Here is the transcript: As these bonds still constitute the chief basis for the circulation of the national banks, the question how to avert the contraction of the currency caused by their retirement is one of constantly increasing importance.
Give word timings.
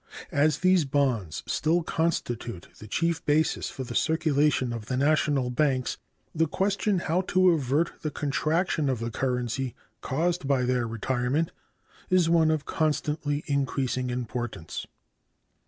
As 0.31 0.57
these 0.61 0.83
bonds 0.83 1.43
still 1.45 1.83
constitute 1.83 2.67
the 2.79 2.87
chief 2.87 3.23
basis 3.23 3.69
for 3.69 3.83
the 3.83 3.93
circulation 3.93 4.73
of 4.73 4.87
the 4.87 4.97
national 4.97 5.51
banks, 5.51 5.99
the 6.33 6.47
question 6.47 6.97
how 6.97 7.21
to 7.27 7.51
avert 7.51 8.01
the 8.01 8.09
contraction 8.09 8.89
of 8.89 8.97
the 8.97 9.11
currency 9.11 9.75
caused 10.01 10.47
by 10.47 10.63
their 10.63 10.87
retirement 10.87 11.51
is 12.09 12.31
one 12.31 12.49
of 12.49 12.65
constantly 12.65 13.43
increasing 13.45 14.09
importance. 14.09 14.87